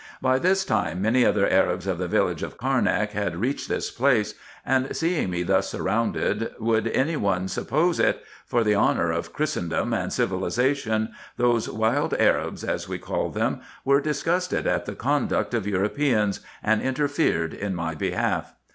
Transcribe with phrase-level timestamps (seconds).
[0.19, 4.33] By this time many other Arabs of the village of Carnak had reached this place,
[4.65, 8.23] and seeing me thus surrounded, would any one suppose it!
[8.47, 14.01] for the honour of Christendom and civilization, those wild Arabs, as we call them, were
[14.01, 18.55] disgusted at the conduct of Europeans, and interfered in my behalf.